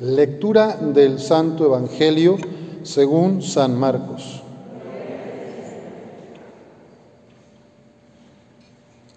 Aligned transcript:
Lectura 0.00 0.76
del 0.76 1.18
Santo 1.18 1.64
Evangelio 1.64 2.36
según 2.82 3.40
San 3.40 3.78
Marcos. 3.78 4.42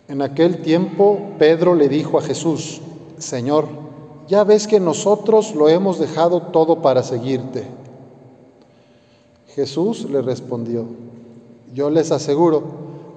En 0.08 0.22
aquel 0.22 0.62
tiempo 0.62 1.20
Pedro 1.38 1.76
le 1.76 1.90
dijo 1.90 2.18
a 2.18 2.22
Jesús, 2.22 2.80
Señor, 3.18 3.68
ya 4.30 4.46
ves 4.46 4.68
que 4.68 4.80
nosotros 4.80 5.54
lo 5.54 5.68
hemos 5.68 6.00
dejado 6.00 6.44
todo 6.44 6.82
para 6.82 7.04
seguirte. 7.04 7.68
Jesús 9.48 10.10
le 10.10 10.22
respondió, 10.22 10.86
yo 11.74 11.90
les 11.90 12.10
aseguro, 12.14 12.64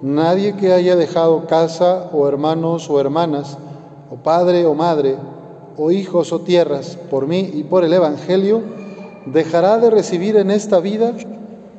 nadie 0.02 0.56
que 0.56 0.72
haya 0.72 0.96
dejado 0.96 1.46
casa 1.46 2.10
o 2.12 2.26
hermanos 2.26 2.90
o 2.90 2.98
hermanas, 2.98 3.56
o 4.10 4.16
padre 4.16 4.66
o 4.66 4.74
madre, 4.74 5.16
o 5.76 5.90
hijos 5.90 6.32
o 6.32 6.40
tierras 6.40 6.98
por 7.10 7.26
mí 7.26 7.50
y 7.54 7.64
por 7.64 7.84
el 7.84 7.92
Evangelio, 7.92 8.62
dejará 9.26 9.78
de 9.78 9.90
recibir 9.90 10.36
en 10.36 10.50
esta 10.50 10.80
vida 10.80 11.14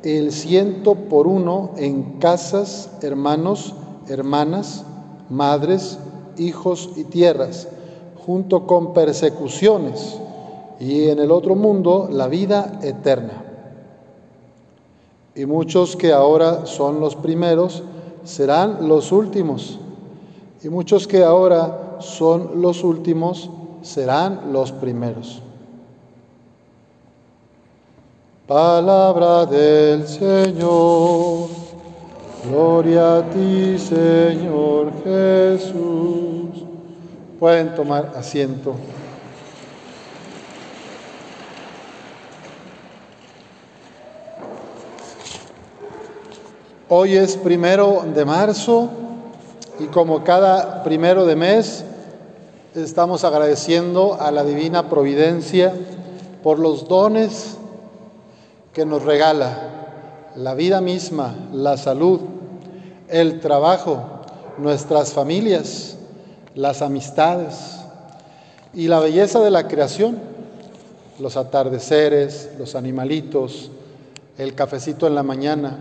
el 0.02 0.32
ciento 0.32 0.94
por 0.94 1.26
uno 1.26 1.70
en 1.76 2.18
casas, 2.18 2.90
hermanos, 3.02 3.74
hermanas, 4.08 4.84
madres, 5.30 5.98
hijos 6.36 6.90
y 6.96 7.04
tierras, 7.04 7.68
junto 8.26 8.66
con 8.66 8.92
persecuciones, 8.92 10.18
y 10.80 11.08
en 11.08 11.18
el 11.20 11.30
otro 11.30 11.54
mundo 11.54 12.08
la 12.10 12.28
vida 12.28 12.80
eterna. 12.82 13.44
Y 15.34 15.46
muchos 15.46 15.96
que 15.96 16.12
ahora 16.12 16.66
son 16.66 17.00
los 17.00 17.16
primeros 17.16 17.82
serán 18.24 18.88
los 18.88 19.12
últimos, 19.12 19.78
y 20.62 20.68
muchos 20.68 21.06
que 21.06 21.22
ahora 21.22 21.96
son 22.00 22.60
los 22.60 22.84
últimos 22.84 23.50
serán 23.84 24.52
los 24.52 24.72
primeros. 24.72 25.42
Palabra 28.46 29.46
del 29.46 30.08
Señor. 30.08 31.48
Gloria 32.48 33.18
a 33.18 33.30
ti, 33.30 33.78
Señor 33.78 34.92
Jesús. 35.04 36.64
Pueden 37.38 37.74
tomar 37.74 38.12
asiento. 38.16 38.74
Hoy 46.88 47.16
es 47.16 47.36
primero 47.36 48.04
de 48.14 48.24
marzo 48.24 48.90
y 49.80 49.86
como 49.86 50.22
cada 50.22 50.82
primero 50.84 51.26
de 51.26 51.34
mes 51.34 51.84
estamos 52.74 53.22
agradeciendo 53.22 54.16
a 54.20 54.30
la 54.32 54.42
divina 54.42 54.88
providencia 54.88 55.72
por 56.42 56.58
los 56.58 56.88
dones 56.88 57.56
que 58.72 58.84
nos 58.84 59.04
regala, 59.04 60.32
la 60.34 60.54
vida 60.54 60.80
misma, 60.80 61.36
la 61.52 61.76
salud, 61.76 62.20
el 63.08 63.38
trabajo, 63.38 64.02
nuestras 64.58 65.12
familias, 65.12 65.96
las 66.56 66.82
amistades 66.82 67.78
y 68.72 68.88
la 68.88 68.98
belleza 68.98 69.38
de 69.40 69.52
la 69.52 69.68
creación, 69.68 70.18
los 71.20 71.36
atardeceres, 71.36 72.50
los 72.58 72.74
animalitos, 72.74 73.70
el 74.36 74.54
cafecito 74.54 75.06
en 75.06 75.14
la 75.14 75.22
mañana, 75.22 75.78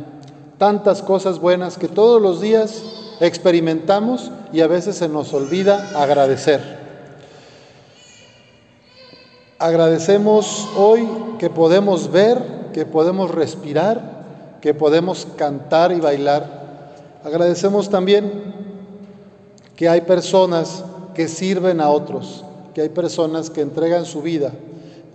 tantas 0.60 1.02
cosas 1.02 1.40
buenas 1.40 1.80
que 1.80 1.88
todos 1.88 2.22
los 2.22 2.40
días 2.40 2.84
experimentamos 3.20 4.32
y 4.52 4.62
a 4.62 4.68
veces 4.68 4.98
se 4.98 5.10
nos 5.10 5.34
olvida 5.34 5.90
agradecer. 5.96 6.73
Agradecemos 9.64 10.68
hoy 10.76 11.08
que 11.40 11.50
podemos 11.50 12.12
ver, 12.12 12.38
que 12.74 12.86
podemos 12.86 13.32
respirar, 13.32 14.58
que 14.60 14.74
podemos 14.74 15.26
cantar 15.38 15.94
y 15.94 16.02
bailar. 16.02 16.66
Agradecemos 17.24 17.90
también 17.90 18.44
que 19.78 19.88
hay 19.88 20.02
personas 20.02 20.84
que 21.14 21.30
sirven 21.30 21.80
a 21.80 21.92
otros, 21.92 22.44
que 22.74 22.82
hay 22.82 22.90
personas 22.90 23.50
que 23.50 23.62
entregan 23.62 24.04
su 24.04 24.22
vida, 24.22 24.52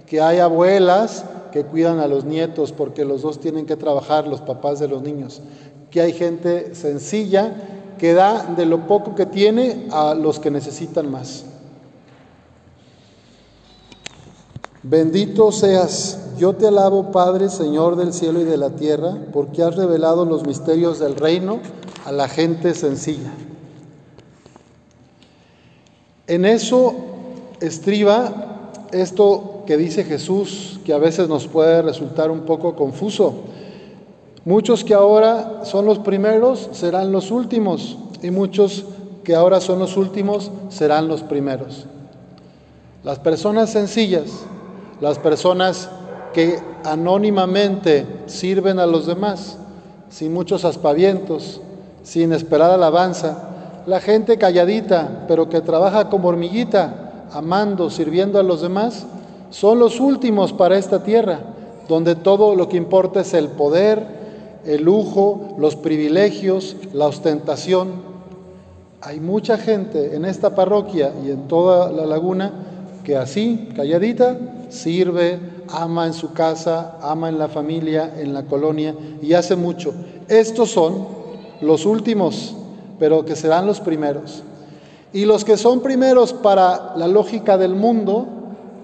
que 0.06 0.22
hay 0.22 0.38
abuelas 0.38 1.26
que 1.52 1.64
cuidan 1.64 1.98
a 1.98 2.08
los 2.08 2.24
nietos 2.24 2.72
porque 2.72 3.04
los 3.04 3.20
dos 3.20 3.40
tienen 3.40 3.66
que 3.66 3.76
trabajar, 3.76 4.26
los 4.26 4.40
papás 4.40 4.78
de 4.78 4.88
los 4.88 5.02
niños, 5.02 5.42
que 5.90 6.00
hay 6.00 6.14
gente 6.14 6.74
sencilla 6.74 7.52
que 7.98 8.14
da 8.14 8.44
de 8.56 8.64
lo 8.64 8.86
poco 8.86 9.14
que 9.14 9.26
tiene 9.26 9.88
a 9.90 10.14
los 10.14 10.38
que 10.38 10.50
necesitan 10.50 11.10
más. 11.10 11.44
Bendito 14.82 15.50
seas, 15.50 16.18
yo 16.38 16.54
te 16.54 16.68
alabo 16.68 17.10
Padre, 17.10 17.48
Señor 17.48 17.96
del 17.96 18.12
cielo 18.12 18.40
y 18.40 18.44
de 18.44 18.56
la 18.56 18.70
tierra, 18.70 19.16
porque 19.32 19.62
has 19.62 19.74
revelado 19.74 20.24
los 20.24 20.46
misterios 20.46 21.00
del 21.00 21.16
reino 21.16 21.58
a 22.04 22.12
la 22.12 22.28
gente 22.28 22.74
sencilla. 22.74 23.32
En 26.28 26.44
eso 26.44 26.94
estriba 27.60 28.70
esto 28.92 29.64
que 29.66 29.76
dice 29.76 30.04
Jesús, 30.04 30.78
que 30.84 30.92
a 30.92 30.98
veces 30.98 31.28
nos 31.28 31.48
puede 31.48 31.82
resultar 31.82 32.30
un 32.30 32.42
poco 32.42 32.76
confuso. 32.76 33.34
Muchos 34.44 34.84
que 34.84 34.94
ahora 34.94 35.64
son 35.64 35.86
los 35.86 35.98
primeros 35.98 36.68
serán 36.72 37.10
los 37.10 37.32
últimos 37.32 37.98
y 38.22 38.30
muchos 38.30 38.84
que 39.24 39.34
ahora 39.34 39.60
son 39.60 39.80
los 39.80 39.96
últimos 39.96 40.52
serán 40.68 41.08
los 41.08 41.22
primeros. 41.22 41.86
Las 43.02 43.18
personas 43.18 43.70
sencillas 43.70 44.46
las 45.00 45.18
personas 45.18 45.88
que 46.32 46.58
anónimamente 46.84 48.06
sirven 48.26 48.78
a 48.78 48.86
los 48.86 49.06
demás, 49.06 49.58
sin 50.10 50.32
muchos 50.32 50.64
aspavientos, 50.64 51.60
sin 52.02 52.32
esperar 52.32 52.70
alabanza, 52.70 53.48
la 53.86 54.00
gente 54.00 54.38
calladita, 54.38 55.24
pero 55.28 55.48
que 55.48 55.60
trabaja 55.60 56.08
como 56.10 56.28
hormiguita, 56.28 57.26
amando, 57.32 57.90
sirviendo 57.90 58.38
a 58.38 58.42
los 58.42 58.60
demás, 58.60 59.06
son 59.50 59.78
los 59.78 60.00
últimos 60.00 60.52
para 60.52 60.76
esta 60.76 61.02
tierra, 61.02 61.40
donde 61.88 62.14
todo 62.14 62.54
lo 62.54 62.68
que 62.68 62.76
importa 62.76 63.20
es 63.20 63.32
el 63.34 63.48
poder, 63.48 64.18
el 64.66 64.82
lujo, 64.82 65.56
los 65.58 65.76
privilegios, 65.76 66.76
la 66.92 67.06
ostentación. 67.06 68.08
Hay 69.00 69.20
mucha 69.20 69.56
gente 69.56 70.14
en 70.16 70.24
esta 70.24 70.54
parroquia 70.54 71.12
y 71.24 71.30
en 71.30 71.48
toda 71.48 71.90
la 71.90 72.04
laguna 72.04 72.52
que 73.08 73.16
así, 73.16 73.70
calladita, 73.74 74.36
sirve, 74.68 75.40
ama 75.70 76.06
en 76.06 76.12
su 76.12 76.34
casa, 76.34 76.98
ama 77.00 77.30
en 77.30 77.38
la 77.38 77.48
familia, 77.48 78.12
en 78.18 78.34
la 78.34 78.42
colonia 78.42 78.94
y 79.22 79.32
hace 79.32 79.56
mucho. 79.56 79.94
Estos 80.28 80.72
son 80.72 81.06
los 81.62 81.86
últimos, 81.86 82.54
pero 82.98 83.24
que 83.24 83.34
serán 83.34 83.64
los 83.64 83.80
primeros. 83.80 84.42
Y 85.14 85.24
los 85.24 85.46
que 85.46 85.56
son 85.56 85.80
primeros 85.80 86.34
para 86.34 86.96
la 86.96 87.08
lógica 87.08 87.56
del 87.56 87.74
mundo, 87.74 88.26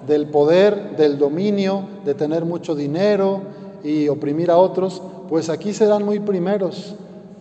del 0.07 0.29
poder, 0.29 0.97
del 0.97 1.19
dominio, 1.19 1.83
de 2.07 2.15
tener 2.15 2.47
mucho 2.47 2.75
dinero 2.75 3.43
y 3.83 4.09
oprimir 4.09 4.51
a 4.51 4.57
otros, 4.57 5.03
pues 5.29 5.51
aquí 5.51 5.75
serán 5.75 6.03
muy 6.03 6.19
primeros. 6.19 6.95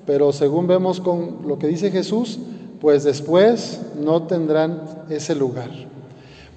Pero 0.06 0.34
según 0.34 0.68
vemos 0.68 1.00
con 1.00 1.48
lo 1.48 1.58
que 1.58 1.68
dice 1.68 1.92
Jesús, 1.92 2.40
pues 2.82 3.06
después 3.06 3.80
no 3.98 4.24
tendrán 4.24 5.06
ese 5.10 5.34
lugar. 5.34 5.70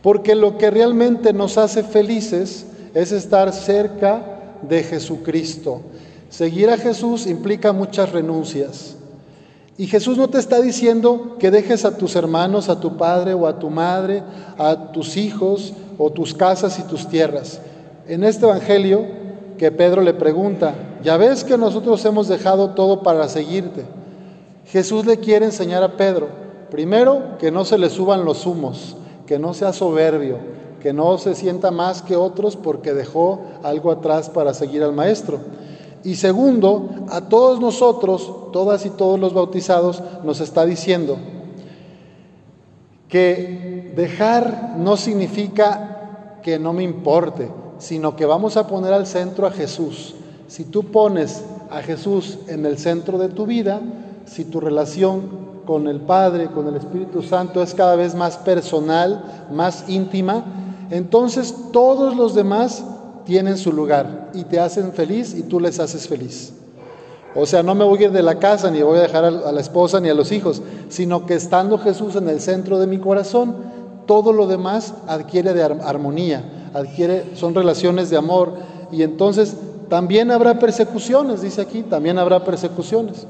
Porque 0.06 0.36
lo 0.36 0.56
que 0.56 0.70
realmente 0.70 1.32
nos 1.32 1.58
hace 1.58 1.82
felices 1.82 2.64
es 2.94 3.10
estar 3.10 3.52
cerca 3.52 4.54
de 4.62 4.84
Jesucristo. 4.84 5.80
Seguir 6.30 6.70
a 6.70 6.78
Jesús 6.78 7.26
implica 7.26 7.72
muchas 7.72 8.12
renuncias. 8.12 8.94
Y 9.76 9.88
Jesús 9.88 10.16
no 10.16 10.28
te 10.28 10.38
está 10.38 10.60
diciendo 10.60 11.34
que 11.40 11.50
dejes 11.50 11.84
a 11.84 11.96
tus 11.96 12.14
hermanos, 12.14 12.68
a 12.68 12.78
tu 12.78 12.96
padre 12.96 13.34
o 13.34 13.48
a 13.48 13.58
tu 13.58 13.68
madre, 13.68 14.22
a 14.58 14.92
tus 14.92 15.16
hijos 15.16 15.74
o 15.98 16.12
tus 16.12 16.34
casas 16.34 16.78
y 16.78 16.84
tus 16.84 17.08
tierras. 17.08 17.60
En 18.06 18.22
este 18.22 18.46
Evangelio 18.46 19.04
que 19.58 19.72
Pedro 19.72 20.02
le 20.02 20.14
pregunta, 20.14 20.76
ya 21.02 21.16
ves 21.16 21.42
que 21.42 21.58
nosotros 21.58 22.04
hemos 22.04 22.28
dejado 22.28 22.76
todo 22.76 23.02
para 23.02 23.28
seguirte. 23.28 23.84
Jesús 24.66 25.04
le 25.04 25.18
quiere 25.18 25.46
enseñar 25.46 25.82
a 25.82 25.96
Pedro, 25.96 26.28
primero, 26.70 27.38
que 27.40 27.50
no 27.50 27.64
se 27.64 27.76
le 27.76 27.90
suban 27.90 28.24
los 28.24 28.46
humos, 28.46 28.94
que 29.26 29.38
no 29.38 29.54
sea 29.54 29.72
soberbio, 29.72 30.38
que 30.80 30.92
no 30.92 31.18
se 31.18 31.34
sienta 31.34 31.70
más 31.70 32.02
que 32.02 32.16
otros 32.16 32.56
porque 32.56 32.94
dejó 32.94 33.40
algo 33.62 33.90
atrás 33.90 34.30
para 34.30 34.54
seguir 34.54 34.82
al 34.82 34.92
Maestro. 34.92 35.40
Y 36.04 36.14
segundo, 36.14 36.88
a 37.08 37.22
todos 37.22 37.60
nosotros, 37.60 38.32
todas 38.52 38.86
y 38.86 38.90
todos 38.90 39.18
los 39.18 39.34
bautizados, 39.34 40.02
nos 40.22 40.40
está 40.40 40.64
diciendo 40.64 41.16
que 43.08 43.92
dejar 43.96 44.74
no 44.78 44.96
significa 44.96 46.38
que 46.42 46.58
no 46.58 46.72
me 46.72 46.84
importe, 46.84 47.50
sino 47.78 48.14
que 48.14 48.26
vamos 48.26 48.56
a 48.56 48.66
poner 48.66 48.92
al 48.92 49.06
centro 49.06 49.46
a 49.46 49.50
Jesús. 49.50 50.14
Si 50.48 50.64
tú 50.64 50.84
pones 50.84 51.44
a 51.70 51.82
Jesús 51.82 52.38
en 52.46 52.64
el 52.66 52.78
centro 52.78 53.18
de 53.18 53.28
tu 53.28 53.46
vida, 53.46 53.80
si 54.26 54.44
tu 54.44 54.60
relación 54.60 55.46
con 55.66 55.88
el 55.88 56.00
Padre, 56.00 56.46
con 56.46 56.68
el 56.68 56.76
Espíritu 56.76 57.22
Santo 57.22 57.62
es 57.62 57.74
cada 57.74 57.96
vez 57.96 58.14
más 58.14 58.36
personal, 58.38 59.46
más 59.52 59.84
íntima, 59.88 60.44
entonces 60.90 61.54
todos 61.72 62.16
los 62.16 62.34
demás 62.34 62.84
tienen 63.24 63.58
su 63.58 63.72
lugar 63.72 64.30
y 64.32 64.44
te 64.44 64.60
hacen 64.60 64.92
feliz 64.92 65.34
y 65.34 65.42
tú 65.42 65.58
les 65.60 65.80
haces 65.80 66.06
feliz. 66.06 66.52
O 67.34 67.44
sea, 67.44 67.62
no 67.62 67.74
me 67.74 67.84
voy 67.84 67.98
a 67.98 68.02
ir 68.04 68.12
de 68.12 68.22
la 68.22 68.38
casa 68.38 68.70
ni 68.70 68.80
voy 68.80 68.98
a 68.98 69.02
dejar 69.02 69.24
a 69.24 69.30
la 69.30 69.60
esposa 69.60 70.00
ni 70.00 70.08
a 70.08 70.14
los 70.14 70.32
hijos, 70.32 70.62
sino 70.88 71.26
que 71.26 71.34
estando 71.34 71.76
Jesús 71.76 72.16
en 72.16 72.28
el 72.28 72.40
centro 72.40 72.78
de 72.78 72.86
mi 72.86 72.98
corazón, 72.98 73.56
todo 74.06 74.32
lo 74.32 74.46
demás 74.46 74.94
adquiere 75.06 75.52
de 75.52 75.62
armonía, 75.62 76.68
adquiere, 76.72 77.24
son 77.34 77.54
relaciones 77.54 78.08
de 78.08 78.16
amor 78.16 78.54
y 78.90 79.02
entonces 79.02 79.56
también 79.88 80.30
habrá 80.30 80.58
persecuciones, 80.58 81.42
dice 81.42 81.60
aquí, 81.60 81.82
también 81.82 82.18
habrá 82.18 82.44
persecuciones. 82.44 83.26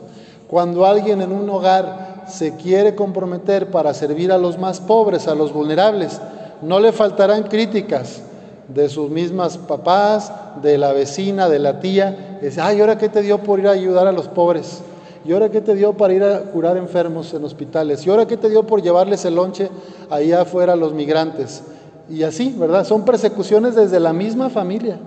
Cuando 0.47 0.87
alguien 0.87 1.21
en 1.23 1.33
un 1.33 1.49
hogar 1.51 2.16
se 2.29 2.57
quiere 2.57 2.95
comprometer 2.95 3.71
para 3.71 3.95
servir 3.95 4.33
a 4.33 4.39
los 4.39 4.59
más 4.59 4.81
pobres, 4.81 5.29
a 5.29 5.35
los 5.35 5.53
vulnerables, 5.53 6.21
no 6.63 6.81
le 6.81 6.93
faltarán 6.93 7.45
críticas 7.45 8.23
de 8.69 8.89
sus 8.89 9.11
mismas 9.11 9.59
papás, 9.59 10.33
de 10.63 10.79
la 10.79 10.93
vecina, 10.93 11.49
de 11.49 11.59
la 11.59 11.81
tía. 11.81 12.39
Dice, 12.43 12.61
ay, 12.61 12.81
¿ahora 12.81 12.99
qué 12.99 13.09
te 13.09 13.23
dio 13.23 13.39
por 13.39 13.61
ir 13.61 13.69
a 13.69 13.73
ayudar 13.73 14.07
a 14.07 14.13
los 14.13 14.29
pobres? 14.29 14.81
¿Y 15.25 15.33
ahora 15.33 15.51
qué 15.51 15.61
te 15.61 15.75
dio 15.75 15.93
para 15.95 16.15
ir 16.15 16.23
a 16.23 16.41
curar 16.43 16.77
enfermos 16.77 17.33
en 17.35 17.45
hospitales? 17.45 18.07
¿Y 18.07 18.11
ahora 18.11 18.27
qué 18.27 18.37
te 18.37 18.49
dio 18.49 18.65
por 18.65 18.83
llevarles 18.83 19.25
el 19.25 19.35
lonche 19.35 19.69
ahí 20.11 20.33
afuera 20.33 20.75
a 20.75 20.77
los 20.77 20.95
migrantes? 20.95 21.63
Y 22.09 22.23
así, 22.23 22.55
¿verdad? 22.57 22.85
Son 22.85 23.05
persecuciones 23.05 23.75
desde 23.75 23.99
la 23.99 24.13
misma 24.13 24.51
familia 24.51 24.99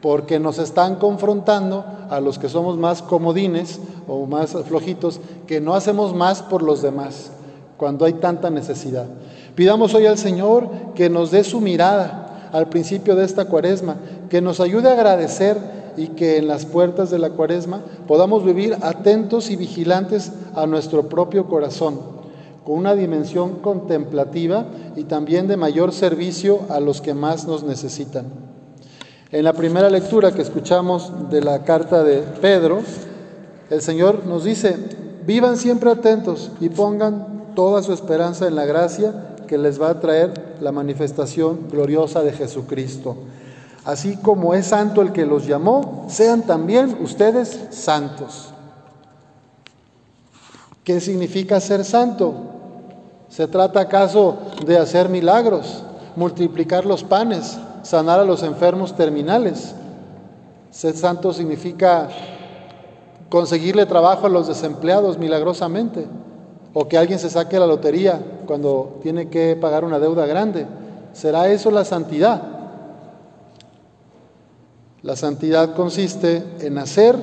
porque 0.00 0.38
nos 0.38 0.58
están 0.58 0.96
confrontando 0.96 1.84
a 2.08 2.20
los 2.20 2.38
que 2.38 2.48
somos 2.48 2.78
más 2.78 3.02
comodines 3.02 3.80
o 4.08 4.26
más 4.26 4.52
flojitos, 4.66 5.20
que 5.46 5.60
no 5.60 5.74
hacemos 5.74 6.14
más 6.14 6.42
por 6.42 6.62
los 6.62 6.82
demás 6.82 7.30
cuando 7.76 8.04
hay 8.04 8.14
tanta 8.14 8.50
necesidad. 8.50 9.06
Pidamos 9.54 9.94
hoy 9.94 10.06
al 10.06 10.18
Señor 10.18 10.68
que 10.94 11.08
nos 11.10 11.30
dé 11.30 11.44
su 11.44 11.60
mirada 11.60 12.50
al 12.52 12.68
principio 12.68 13.16
de 13.16 13.24
esta 13.24 13.44
cuaresma, 13.46 13.96
que 14.28 14.40
nos 14.40 14.60
ayude 14.60 14.88
a 14.88 14.92
agradecer 14.92 15.56
y 15.96 16.08
que 16.08 16.38
en 16.38 16.48
las 16.48 16.66
puertas 16.66 17.10
de 17.10 17.18
la 17.18 17.30
cuaresma 17.30 17.82
podamos 18.06 18.44
vivir 18.44 18.76
atentos 18.82 19.50
y 19.50 19.56
vigilantes 19.56 20.32
a 20.54 20.66
nuestro 20.66 21.08
propio 21.08 21.46
corazón, 21.46 22.00
con 22.64 22.76
una 22.76 22.94
dimensión 22.94 23.56
contemplativa 23.56 24.66
y 24.96 25.04
también 25.04 25.48
de 25.48 25.56
mayor 25.56 25.92
servicio 25.92 26.60
a 26.68 26.80
los 26.80 27.00
que 27.00 27.14
más 27.14 27.46
nos 27.46 27.62
necesitan. 27.62 28.49
En 29.32 29.44
la 29.44 29.52
primera 29.52 29.88
lectura 29.88 30.32
que 30.32 30.42
escuchamos 30.42 31.30
de 31.30 31.40
la 31.40 31.62
carta 31.62 32.02
de 32.02 32.18
Pedro, 32.40 32.80
el 33.70 33.80
Señor 33.80 34.26
nos 34.26 34.42
dice, 34.42 34.76
vivan 35.24 35.56
siempre 35.56 35.88
atentos 35.88 36.50
y 36.58 36.68
pongan 36.68 37.54
toda 37.54 37.80
su 37.84 37.92
esperanza 37.92 38.48
en 38.48 38.56
la 38.56 38.64
gracia 38.64 39.36
que 39.46 39.56
les 39.56 39.80
va 39.80 39.90
a 39.90 40.00
traer 40.00 40.56
la 40.60 40.72
manifestación 40.72 41.68
gloriosa 41.70 42.22
de 42.22 42.32
Jesucristo. 42.32 43.18
Así 43.84 44.16
como 44.16 44.52
es 44.52 44.66
santo 44.66 45.00
el 45.00 45.12
que 45.12 45.26
los 45.26 45.46
llamó, 45.46 46.06
sean 46.08 46.42
también 46.42 46.98
ustedes 47.00 47.68
santos. 47.70 48.52
¿Qué 50.82 51.00
significa 51.00 51.60
ser 51.60 51.84
santo? 51.84 52.34
¿Se 53.28 53.46
trata 53.46 53.78
acaso 53.78 54.38
de 54.66 54.76
hacer 54.76 55.08
milagros, 55.08 55.84
multiplicar 56.16 56.84
los 56.84 57.04
panes, 57.04 57.56
sanar 57.90 58.20
a 58.20 58.24
los 58.24 58.44
enfermos 58.44 58.94
terminales. 58.94 59.74
Ser 60.70 60.96
santo 60.96 61.32
significa 61.32 62.08
conseguirle 63.28 63.84
trabajo 63.84 64.26
a 64.26 64.30
los 64.30 64.46
desempleados 64.46 65.18
milagrosamente, 65.18 66.06
o 66.72 66.86
que 66.86 66.96
alguien 66.96 67.18
se 67.18 67.28
saque 67.28 67.58
la 67.58 67.66
lotería 67.66 68.22
cuando 68.46 69.00
tiene 69.02 69.28
que 69.28 69.56
pagar 69.56 69.84
una 69.84 69.98
deuda 69.98 70.24
grande. 70.26 70.68
¿Será 71.14 71.48
eso 71.48 71.72
la 71.72 71.84
santidad? 71.84 72.40
La 75.02 75.16
santidad 75.16 75.74
consiste 75.74 76.44
en 76.60 76.78
hacer 76.78 77.16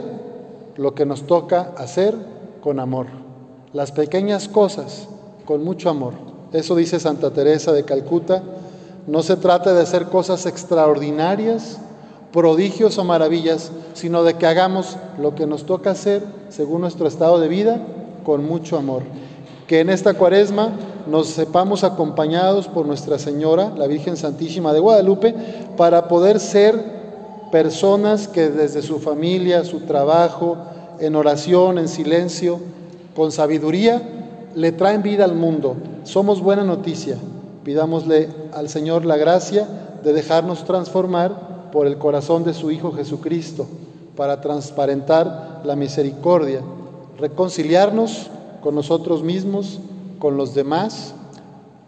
lo 0.76 0.94
que 0.94 1.06
nos 1.06 1.26
toca 1.28 1.72
hacer 1.78 2.14
con 2.60 2.82
amor. 2.82 3.08
Las 3.72 3.94
pequeñas 3.94 4.50
cosas 4.50 5.08
con 5.46 5.64
mucho 5.64 5.90
amor. 5.90 6.12
Eso 6.52 6.76
dice 6.76 7.00
Santa 7.00 7.32
Teresa 7.32 7.72
de 7.72 7.86
Calcuta 7.86 8.44
no 9.08 9.24
se 9.24 9.38
trata 9.38 9.74
de 9.74 9.82
hacer 9.82 10.08
cosas 10.08 10.46
extraordinarias, 10.46 11.80
prodigios 12.34 12.98
o 12.98 13.06
maravillas, 13.06 13.72
sino 13.94 14.24
de 14.24 14.34
que 14.34 14.46
hagamos 14.46 14.98
lo 15.18 15.34
que 15.34 15.48
nos 15.48 15.66
toca 15.66 15.92
hacer 15.92 16.24
según 16.50 16.82
nuestro 16.82 17.08
estado 17.08 17.40
de 17.40 17.48
vida 17.48 17.80
con 18.26 18.46
mucho 18.46 18.78
amor. 18.78 19.04
Que 19.66 19.80
en 19.80 19.90
esta 19.90 20.14
cuaresma 20.14 20.72
nos 21.08 21.28
sepamos 21.28 21.86
acompañados 21.86 22.68
por 22.68 22.86
Nuestra 22.86 23.18
Señora, 23.18 23.72
la 23.78 23.88
Virgen 23.88 24.18
Santísima 24.18 24.74
de 24.74 24.82
Guadalupe, 24.82 25.34
para 25.78 26.10
poder 26.10 26.42
ser 26.42 26.98
personas 27.50 28.28
que 28.28 28.50
desde 28.50 28.82
su 28.82 29.00
familia, 29.00 29.64
su 29.64 29.82
trabajo, 29.82 30.58
en 31.00 31.16
oración, 31.16 31.78
en 31.78 31.88
silencio, 31.88 32.60
con 33.16 33.32
sabiduría, 33.32 34.02
le 34.54 34.74
traen 34.74 35.02
vida 35.02 35.24
al 35.24 35.36
mundo. 35.36 35.78
Somos 36.04 36.42
buena 36.42 36.66
noticia. 36.66 37.18
Pidámosle 37.68 38.30
al 38.54 38.70
Señor 38.70 39.04
la 39.04 39.18
gracia 39.18 39.68
de 40.02 40.14
dejarnos 40.14 40.64
transformar 40.64 41.70
por 41.74 41.86
el 41.86 41.98
corazón 41.98 42.46
de 42.46 42.54
su 42.54 42.72
Hijo 42.72 42.94
Jesucristo 42.94 43.68
para 44.16 44.40
transparentar 44.40 45.64
la 45.66 45.76
misericordia, 45.76 46.62
reconciliarnos 47.20 48.28
con 48.62 48.74
nosotros 48.74 49.22
mismos, 49.22 49.82
con 50.18 50.38
los 50.38 50.56
demás, 50.56 51.14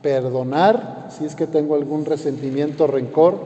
perdonar 0.02 1.08
si 1.18 1.24
es 1.24 1.34
que 1.34 1.48
tengo 1.48 1.76
algún 1.76 2.04
resentimiento, 2.04 2.86
rencor, 2.86 3.38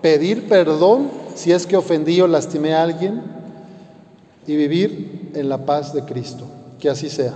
pedir 0.00 0.48
perdón 0.48 1.10
si 1.34 1.50
es 1.50 1.66
que 1.66 1.76
ofendí 1.76 2.20
o 2.20 2.28
lastimé 2.28 2.72
a 2.72 2.84
alguien 2.84 3.20
y 4.46 4.54
vivir 4.54 5.32
en 5.34 5.48
la 5.48 5.66
paz 5.66 5.92
de 5.92 6.04
Cristo. 6.04 6.44
Que 6.78 6.88
así 6.88 7.10
sea. 7.10 7.34